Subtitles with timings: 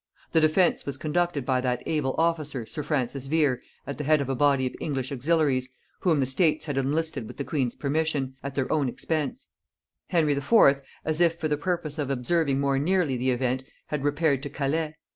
[0.31, 4.29] The defence was conducted by that able officer sir Francis Vere at the head of
[4.29, 8.55] a body of English auxiliaries, whom the States had enlisted with the queen's permission, at
[8.55, 9.49] their own expense.
[10.07, 14.41] Henry IV., as if for the purpose of observing more nearly the event, had repaired
[14.41, 14.95] to Calais.